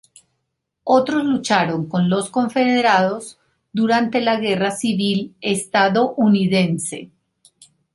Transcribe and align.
Otros 0.83 1.23
lucharon 1.23 1.87
con 1.87 2.09
los 2.09 2.31
confederados 2.31 3.37
durante 3.71 4.19
la 4.19 4.37
Guerra 4.39 4.71
Civil 4.71 5.35
Estadounidense. 5.41 7.11